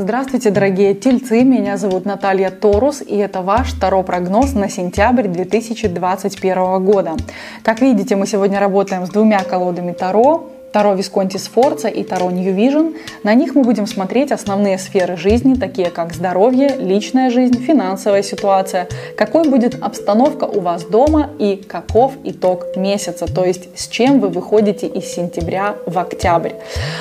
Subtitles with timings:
[0.00, 1.42] Здравствуйте, дорогие тельцы!
[1.42, 7.16] Меня зовут Наталья Торус, и это ваш второй прогноз на сентябрь 2021 года.
[7.64, 10.50] Как видите, мы сегодня работаем с двумя колодами Таро.
[10.72, 12.94] Таро Висконти Сфорца и Таро New Vision.
[13.24, 18.86] На них мы будем смотреть основные сферы жизни, такие как здоровье, личная жизнь, финансовая ситуация,
[19.16, 24.28] какой будет обстановка у вас дома и каков итог месяца, то есть с чем вы
[24.28, 26.52] выходите из сентября в октябрь.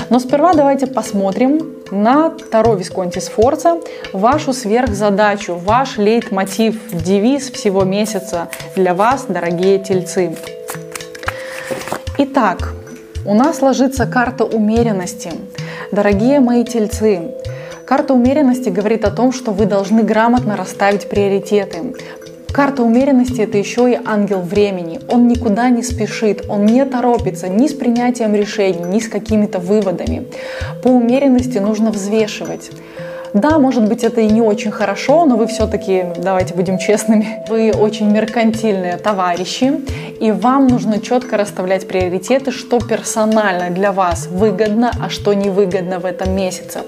[0.09, 3.77] Но сперва давайте посмотрим на Таро Висконти Сфорца
[4.13, 10.35] вашу сверхзадачу, ваш лейтмотив, девиз всего месяца для вас, дорогие тельцы.
[12.17, 12.73] Итак,
[13.25, 15.31] у нас ложится карта умеренности.
[15.91, 17.35] Дорогие мои тельцы,
[17.85, 21.93] карта умеренности говорит о том, что вы должны грамотно расставить приоритеты.
[22.57, 24.99] Карта умеренности– это еще и ангел времени.
[25.09, 30.25] Он никуда не спешит, он не торопится ни с принятием решений, ни с какими-то выводами.
[30.81, 32.71] По умеренности нужно взвешивать.
[33.33, 37.71] Да, может быть, это и не очень хорошо, но вы все-таки, давайте будем честными, вы
[37.71, 39.73] очень меркантильные товарищи,
[40.19, 46.05] и вам нужно четко расставлять приоритеты, что персонально для вас выгодно, а что невыгодно в
[46.05, 46.79] этом месяце.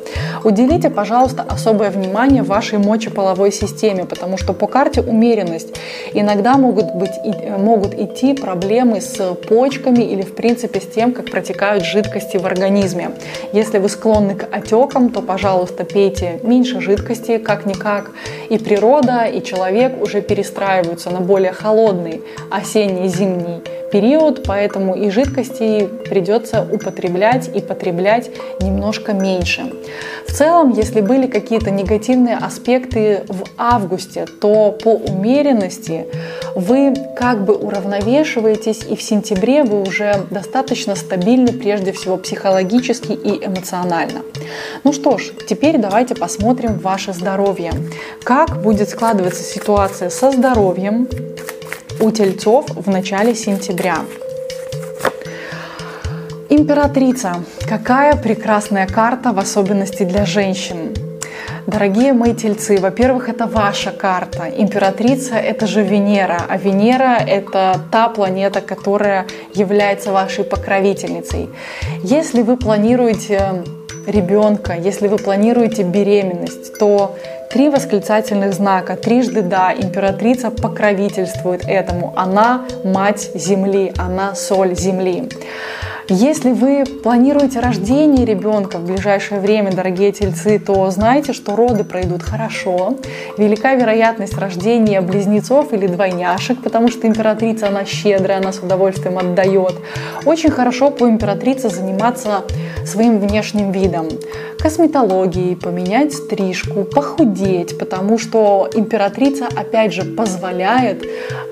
[0.43, 5.75] Уделите, пожалуйста, особое внимание вашей мочеполовой системе, потому что по карте умеренность
[6.13, 7.11] иногда могут, быть,
[7.57, 13.11] могут идти проблемы с почками или, в принципе, с тем, как протекают жидкости в организме.
[13.51, 18.11] Если вы склонны к отекам, то, пожалуйста, пейте меньше жидкости, как-никак.
[18.49, 25.87] И природа, и человек уже перестраиваются на более холодный осенний зимний период, поэтому и жидкости
[26.09, 28.29] придется употреблять и потреблять
[28.61, 29.71] немножко меньше.
[30.27, 36.05] В целом, если были какие-то негативные аспекты в августе, то по умеренности
[36.55, 43.45] вы как бы уравновешиваетесь, и в сентябре вы уже достаточно стабильны, прежде всего психологически и
[43.45, 44.21] эмоционально.
[44.83, 47.71] Ну что ж, теперь давайте посмотрим ваше здоровье.
[48.23, 51.07] Как будет складываться ситуация со здоровьем
[51.99, 53.97] у тельцов в начале сентября.
[56.49, 57.43] Императрица.
[57.67, 60.95] Какая прекрасная карта, в особенности для женщин.
[61.67, 64.49] Дорогие мои тельцы, во-первых, это ваша карта.
[64.49, 71.49] Императрица– это же Венера, а Венера– это та планета, которая является вашей покровительницей.
[72.01, 73.63] Если вы планируете
[74.09, 77.15] ребенка, если вы планируете беременность, то
[77.49, 82.13] Три восклицательных знака, трижды да, императрица покровительствует этому.
[82.15, 85.27] Она мать земли, она соль земли.
[86.11, 92.23] Если вы планируете рождение ребенка в ближайшее время, дорогие тельцы, то знайте, что роды пройдут
[92.23, 92.97] хорошо.
[93.37, 99.75] Велика вероятность рождения близнецов или двойняшек, потому что императрица, она щедрая, она с удовольствием отдает.
[100.25, 102.43] Очень хорошо по императрице заниматься
[102.87, 104.07] своим внешним видом.
[104.59, 111.05] Косметологией, поменять стрижку, похудеть, потому что императрица, опять же, позволяет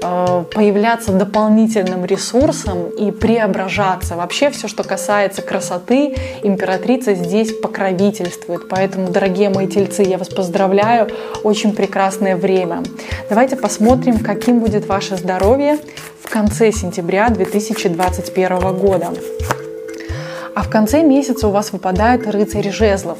[0.03, 4.15] э, появляться дополнительным ресурсом и преображаться.
[4.15, 8.67] Вообще все, что касается красоты, императрица здесь покровительствует.
[8.67, 11.09] Поэтому, дорогие мои тельцы, я вас поздравляю.
[11.43, 12.83] Очень прекрасное время.
[13.29, 15.77] Давайте посмотрим, каким будет ваше здоровье
[16.21, 19.13] в конце сентября 2021 года.
[20.57, 23.19] А в конце месяца у вас выпадает рыцарь жезлов.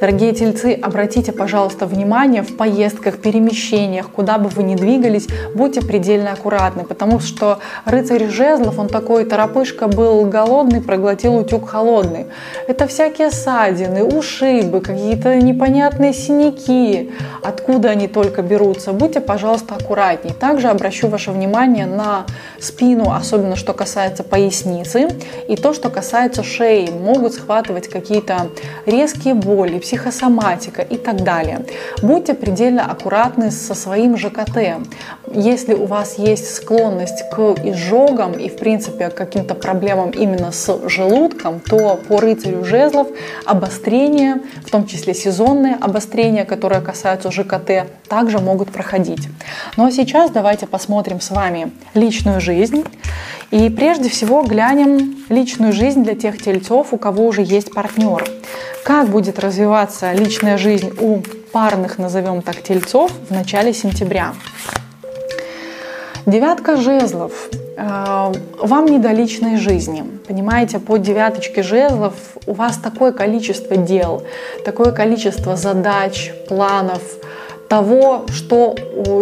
[0.00, 6.32] Дорогие тельцы, обратите, пожалуйста, внимание в поездках, перемещениях, куда бы вы ни двигались, будьте предельно
[6.32, 12.28] аккуратны, потому что рыцарь жезлов, он такой торопышка был голодный, проглотил утюг холодный.
[12.68, 17.12] Это всякие ссадины, ушибы, какие-то непонятные синяки,
[17.42, 18.92] откуда они только берутся.
[18.94, 20.32] Будьте, пожалуйста, аккуратней.
[20.32, 22.24] Также обращу ваше внимание на
[22.58, 25.10] спину, особенно что касается поясницы,
[25.48, 28.48] и то, что касается шеи шеи, могут схватывать какие-то
[28.86, 31.64] резкие боли, психосоматика и так далее.
[32.02, 34.78] Будьте предельно аккуратны со своим ЖКТ.
[35.34, 40.88] Если у вас есть склонность к изжогам и, в принципе, к каким-то проблемам именно с
[40.88, 43.08] желудком, то по рыцарю жезлов
[43.44, 49.28] обострение, в том числе сезонные обострения, которые касаются ЖКТ, также могут проходить.
[49.76, 52.84] Ну а сейчас давайте посмотрим с вами личную жизнь.
[53.50, 58.24] И прежде всего глянем личную жизнь для тех тельцов, у кого уже есть партнер.
[58.84, 61.22] Как будет развиваться личная жизнь у
[61.52, 64.34] парных, назовем так, тельцов в начале сентября.
[66.28, 67.48] Девятка жезлов.
[67.78, 68.32] Э,
[68.62, 70.04] вам не до личной жизни.
[70.26, 72.12] Понимаете, по девяточке жезлов
[72.44, 74.24] у вас такое количество дел,
[74.62, 77.00] такое количество задач, планов,
[77.68, 78.74] того, что,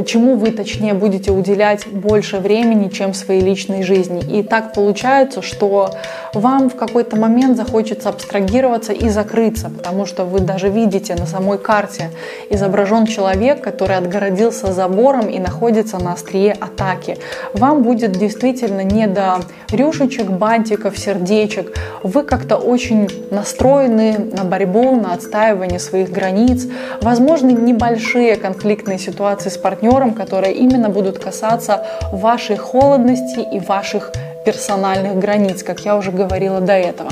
[0.07, 4.23] чему вы, точнее, будете уделять больше времени, чем своей личной жизни.
[4.39, 5.91] И так получается, что
[6.33, 11.59] вам в какой-то момент захочется абстрагироваться и закрыться, потому что вы даже видите на самой
[11.59, 12.11] карте
[12.51, 17.19] изображен человек, который отгородился забором и находится на острие атаки.
[17.53, 19.41] Вам будет действительно не до
[19.73, 21.77] рюшечек, бантиков, сердечек.
[22.03, 26.67] Вы как-то очень настроены на борьбу, на отстаивание своих границ.
[27.01, 34.13] Возможно, небольшие конфликтные ситуации с партнером, которые именно будут касаться вашей холодности и ваших
[34.45, 37.11] персональных границ, как я уже говорила до этого.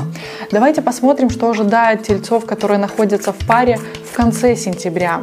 [0.53, 3.79] Давайте посмотрим, что ожидает тельцов, которые находятся в паре
[4.11, 5.23] в конце сентября.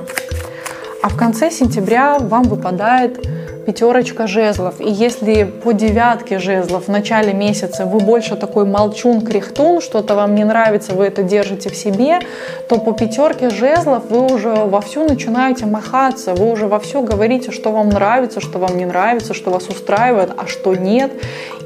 [1.02, 3.26] А в конце сентября вам выпадает
[3.72, 4.82] пятерочка жезлов.
[4.82, 10.36] И если по девятке жезлов в начале месяца вы больше такой молчун, кряхтун, что-то вам
[10.36, 12.20] не нравится, вы это держите в себе,
[12.68, 17.90] то по пятерке жезлов вы уже вовсю начинаете махаться, вы уже вовсю говорите, что вам
[17.90, 21.12] нравится, что вам не нравится, что вас устраивает, а что нет.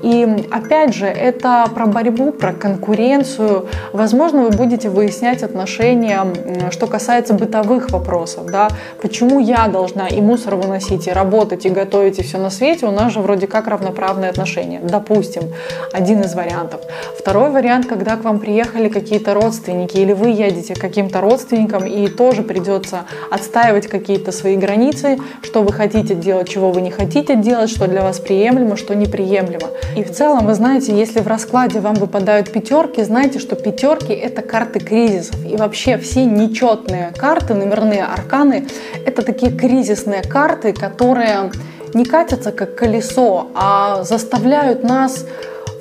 [0.04, 3.68] И опять же, это про борьбу, про конкуренцию.
[3.92, 6.22] Возможно, вы будете выяснять отношения,
[6.70, 8.46] что касается бытовых вопросов.
[8.52, 8.68] Да?
[9.02, 12.86] Почему я должна и мусор выносить, и работать, и готовить, и все на свете?
[12.86, 14.80] У нас же вроде как равноправные отношения.
[14.82, 15.44] Допустим,
[15.92, 16.82] один из вариантов.
[17.18, 22.08] Второй вариант, когда к вам приехали какие-то родственники, или вы едете к каким-то родственникам, и
[22.08, 27.70] тоже придется отстаивать какие-то свои границы, что вы хотите делать, чего вы не хотите делать,
[27.70, 29.70] что для вас приемлемо, что неприемлемо.
[29.96, 34.42] И в целом, вы знаете, если в раскладе вам выпадают пятерки, знайте, что пятерки это
[34.42, 35.36] карты кризисов.
[35.46, 38.68] И вообще все нечетные карты, номерные арканы,
[39.06, 41.52] это такие кризисные карты, которые
[41.96, 45.26] не катятся как колесо, а заставляют нас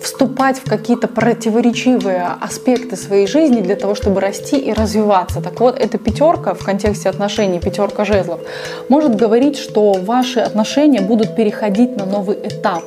[0.01, 5.41] вступать в какие-то противоречивые аспекты своей жизни для того, чтобы расти и развиваться.
[5.41, 8.41] Так вот, эта пятерка в контексте отношений, пятерка жезлов,
[8.89, 12.85] может говорить, что ваши отношения будут переходить на новый этап.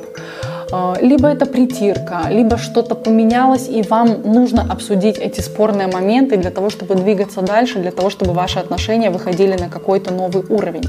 [0.70, 6.50] А, либо это притирка, либо что-то поменялось, и вам нужно обсудить эти спорные моменты для
[6.50, 10.84] того, чтобы двигаться дальше, для того, чтобы ваши отношения выходили на какой-то новый уровень.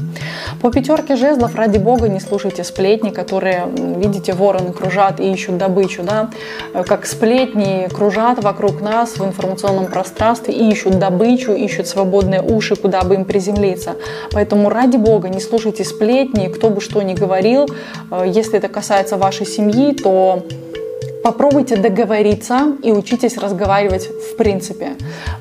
[0.61, 6.03] По пятерке жезлов, ради бога, не слушайте сплетни, которые, видите, вороны кружат и ищут добычу,
[6.03, 6.29] да,
[6.83, 13.01] как сплетни кружат вокруг нас в информационном пространстве и ищут добычу, ищут свободные уши, куда
[13.03, 13.95] бы им приземлиться.
[14.31, 17.67] Поэтому, ради бога, не слушайте сплетни, кто бы что ни говорил,
[18.11, 20.43] э, если это касается вашей семьи, семьи, то
[21.23, 24.89] попробуйте договориться и учитесь разговаривать в принципе.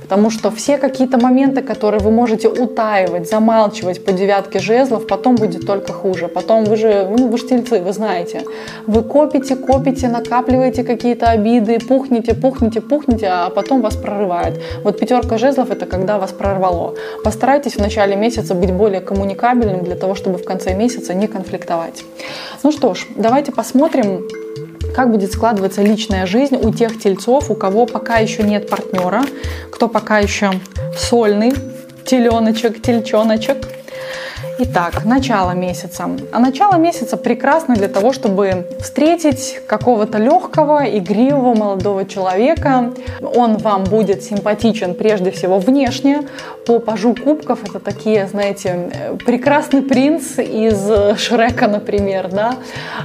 [0.02, 5.66] Потому что все какие-то моменты, которые вы можете утаивать, замалчивать по девятке жезлов, потом будет
[5.66, 6.28] только хуже.
[6.28, 8.42] Потом вы же, ну, вы же тельцы, вы знаете.
[8.86, 14.60] Вы копите, копите, накапливаете какие-то обиды, пухнете, пухнете, пухнете, а потом вас прорывает.
[14.82, 16.94] Вот пятерка жезлов это когда вас прорвало.
[17.24, 22.04] Постарайтесь в начале месяца быть более коммуникабельным для того, чтобы в конце месяца не конфликтовать.
[22.62, 24.26] Ну что ж, давайте посмотрим,
[24.94, 29.22] как будет складываться личная жизнь у тех тельцов, у кого пока еще нет партнера,
[29.70, 30.52] кто пока еще
[30.96, 31.52] сольный,
[32.04, 33.58] теленочек, тельчоночек.
[34.60, 36.10] Итак, начало месяца.
[36.32, 42.92] А начало месяца прекрасно для того, чтобы встретить какого-то легкого, игривого молодого человека.
[43.36, 46.22] Он вам будет симпатичен прежде всего внешне.
[46.66, 48.90] По пажу кубков это такие, знаете,
[49.24, 50.90] прекрасный принц из
[51.20, 52.56] Шрека, например, да?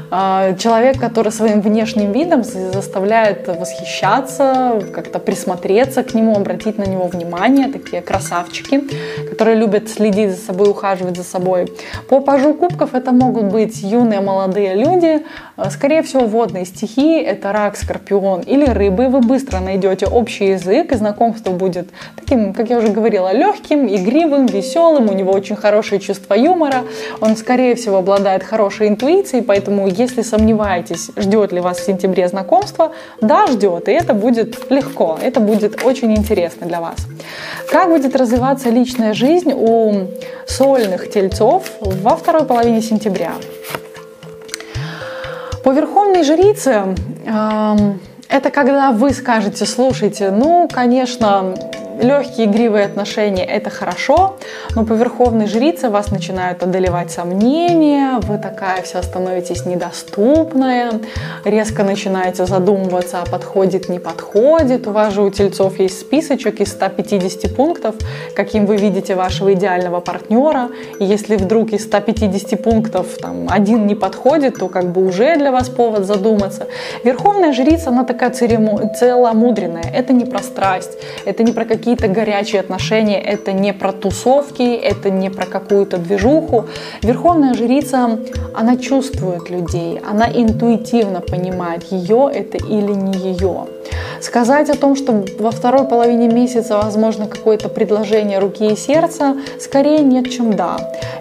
[0.10, 7.06] А, человек, который своим внешним видом заставляет восхищаться, как-то присмотреться к нему, обратить на него
[7.06, 7.68] внимание.
[7.68, 8.84] Такие красавчики,
[9.30, 11.68] которые любят следить за собой, ухаживать за собой собой.
[12.10, 15.24] По пажу кубков это могут быть юные молодые люди,
[15.58, 19.10] э, скорее всего водные стихии, это рак, скорпион или рыбы.
[19.10, 24.46] Вы быстро найдете общий язык и знакомство будет таким, как я уже говорила, легким, игривым,
[24.46, 26.84] веселым, у него очень хорошее чувство юмора,
[27.22, 32.92] он скорее всего обладает хорошей интуицией, поэтому если сомневаетесь, ждет ли вас в сентябре знакомство,
[33.22, 36.96] да, ждет, и это будет легко, это будет очень интересно для вас.
[37.70, 40.08] Как будет развиваться личная жизнь у
[40.48, 43.32] сольных тельцов во второй половине сентября.
[45.63, 47.75] По верховной жрице э,
[48.30, 51.56] это когда вы скажете, слушайте, ну, конечно,
[52.02, 54.38] легкие игривые отношения– это хорошо,
[54.76, 60.92] но по верховной жрице вас начинают одолевать сомнения, вы такая вся становитесь недоступная,
[61.44, 64.88] резко начинаете задумываться, а подходит, не подходит.
[64.88, 67.96] У вас же у тельцов есть списочек из 150 пунктов,
[68.36, 70.70] каким вы видите вашего идеального партнера.
[71.00, 75.52] И если вдруг из 150 пунктов там, один не подходит, то как бы уже для
[75.52, 76.68] вас повод задуматься.
[77.04, 79.84] Верховная жрица, она такая целомудренная.
[79.94, 80.92] Это не про страсть,
[81.26, 85.98] это не про какие какие-то горячие отношения, это не про тусовки, это не про какую-то
[85.98, 86.68] движуху.
[87.02, 88.20] Верховная жрица,
[88.54, 93.68] она чувствует людей, она интуитивно понимает, ее это или не ее.
[94.24, 100.00] Сказать о том, что во второй половине месяца возможно какое-то предложение руки и сердца, скорее
[100.00, 100.77] нет, чем да.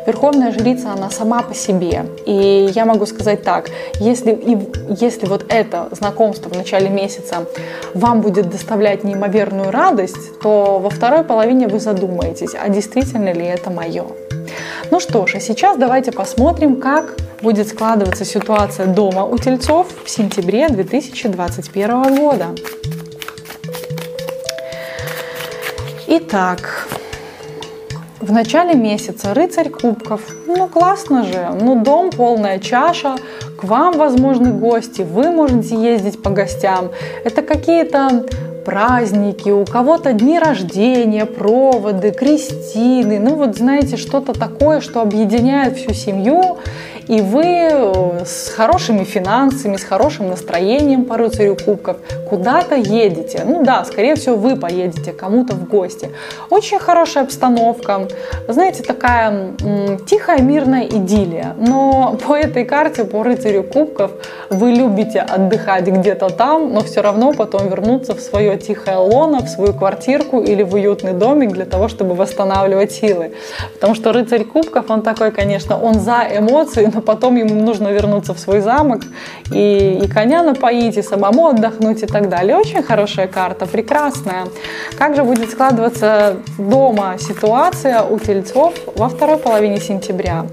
[0.07, 2.07] Верховная жрица, она сама по себе.
[2.27, 4.57] И я могу сказать так, если, и,
[5.01, 7.45] если вот это знакомство в начале месяца
[7.93, 13.71] вам будет доставлять неимоверную радость, то во второй половине вы задумаетесь, а действительно ли это
[13.71, 14.05] мое.
[14.93, 20.11] Ну что ж, а сейчас давайте посмотрим, как будет складываться ситуация дома у тельцов в
[20.11, 22.49] сентябре 2021 года.
[26.09, 26.89] Итак,
[28.21, 30.21] в начале месяца рыцарь кубков.
[30.47, 33.17] Ну классно же, ну дом полная чаша,
[33.59, 36.91] к вам возможны гости, вы можете ездить по гостям.
[37.25, 38.27] Это какие-то
[38.65, 43.19] праздники, у кого-то дни рождения, проводы, крестины.
[43.19, 46.59] Ну вот знаете, что-то такое, что объединяет всю семью
[47.09, 51.97] и вы э, с хорошими финансами, с хорошим настроением по рыцарю кубков
[52.29, 53.43] куда-то едете.
[53.45, 56.11] Ну да, скорее всего, вы поедете кому-то в гости.
[56.51, 58.09] Очень хорошая обстановка.
[58.49, 61.55] Знаете, такая м, тихая, мирная идиллия.
[61.59, 64.13] Но по этой карте, по рыцарю кубков,
[64.51, 69.49] вы любите отдыхать где-то там, но все равно потом вернуться в свое тихое лоно, в
[69.49, 73.33] свою квартирку или в уютный домик для того, чтобы восстанавливать силы.
[73.75, 78.35] Потому что рыцарь кубков, он такой, конечно, он за эмоции, но потом ему нужно вернуться
[78.35, 79.03] в свой замок
[79.53, 82.57] и, и коня напоить, и самому отдохнуть и так далее.
[82.57, 84.47] Очень хорошая карта, прекрасная.
[84.99, 90.47] Как же будет складываться дома ситуация у тельцов во второй половине сентября?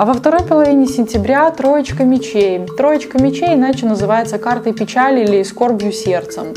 [0.00, 2.64] А во второй половине сентября троечка мечей.
[2.78, 6.54] Троечка мечей иначе называется картой печали или скорбью сердцем.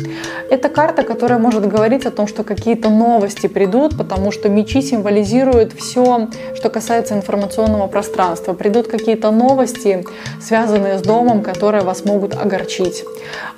[0.49, 5.73] Это карта, которая может говорить о том, что какие-то новости придут, потому что мечи символизируют
[5.73, 8.53] все, что касается информационного пространства.
[8.53, 10.05] Придут какие-то новости,
[10.41, 13.03] связанные с домом, которые вас могут огорчить.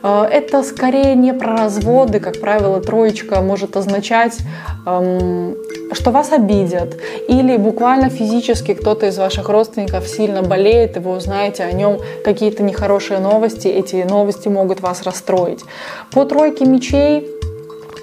[0.02, 4.40] Э, это скорее не про разводы, как правило, троечка может означать,
[4.88, 5.56] эм,
[5.94, 6.96] что вас обидят,
[7.28, 12.00] или буквально физически кто-то из ваших родственников родственников сильно болеет, и вы узнаете о нем
[12.24, 15.64] какие-то нехорошие новости, эти новости могут вас расстроить.
[16.12, 17.30] По тройке мечей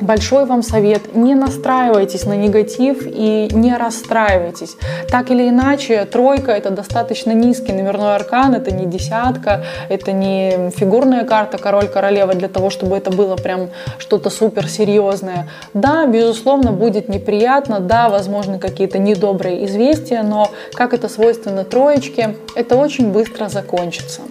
[0.02, 4.76] большой вам совет, не настраивайтесь на негатив и не расстраивайтесь.
[5.08, 11.24] Так или иначе, тройка это достаточно низкий номерной аркан, это не десятка, это не фигурная
[11.24, 15.48] карта король-королева для того, чтобы это было прям что-то супер серьезное.
[15.74, 22.76] Да, безусловно, будет неприятно, да, возможно, какие-то недобрые известия, но, как это свойственно троечке, это
[22.76, 24.22] очень быстро закончится.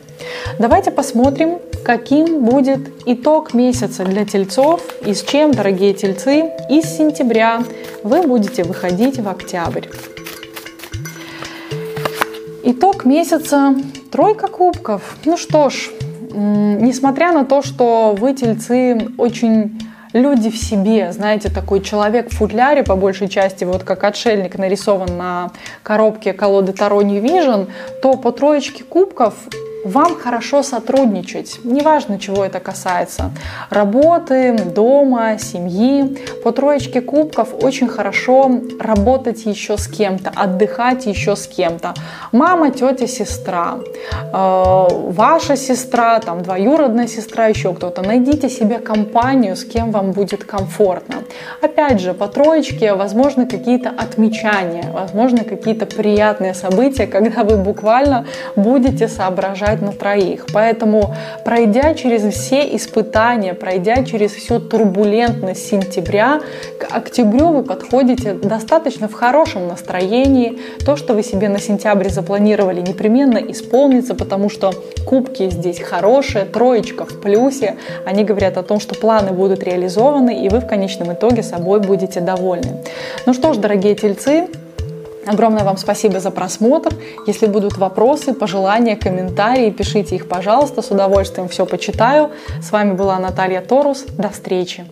[0.59, 7.63] Давайте посмотрим, каким будет итог месяца для тельцов и с чем, дорогие тельцы, из сентября
[8.03, 9.87] вы будете выходить в октябрь.
[12.63, 13.75] Итог месяца–
[14.11, 15.17] тройка кубков.
[15.25, 15.89] Ну что ж,
[16.31, 19.79] несмотря на то, что вы, тельцы, очень
[20.13, 25.17] люди в себе, знаете, такой человек в футляре, по большей части, вот как отшельник нарисован
[25.17, 25.51] на
[25.83, 27.69] коробке колоды Таро New Vision,
[28.01, 29.33] то по троечке кубков
[29.83, 33.31] вам хорошо сотрудничать, неважно, чего это касается.
[33.69, 36.17] Работы, дома, семьи.
[36.43, 41.93] По троечке кубков очень хорошо работать еще с кем-то, отдыхать еще с кем-то.
[42.31, 43.79] Мама, тетя, сестра,
[44.33, 48.01] э, ваша сестра, там двоюродная сестра, еще кто-то.
[48.01, 51.15] Найдите себе компанию, с кем вам будет комфортно.
[51.61, 59.07] Опять же, по троечке возможно какие-то отмечания, возможно какие-то приятные события, когда вы буквально будете
[59.07, 60.45] соображать играть на троих.
[60.53, 66.41] Поэтому, пройдя через все испытания, пройдя через всю турбулентность сентября,
[66.77, 70.59] к октябрю вы подходите достаточно в хорошем настроении.
[70.85, 74.73] То, что вы себе на сентябрь запланировали, непременно исполнится, потому что
[75.05, 77.75] кубки здесь хорошие, троечка в плюсе.
[78.05, 82.19] Они говорят о том, что планы будут реализованы, и вы в конечном итоге собой будете
[82.19, 82.83] довольны.
[83.25, 84.47] Ну что ж, дорогие тельцы,
[85.25, 86.93] Огромное вам спасибо за просмотр.
[87.27, 90.81] Если будут вопросы, пожелания, комментарии, пишите их, пожалуйста.
[90.81, 92.31] С удовольствием все почитаю.
[92.61, 94.05] С вами была Наталья Торус.
[94.17, 94.85] До встречи.